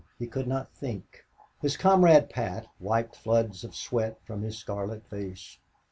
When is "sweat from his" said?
3.75-4.57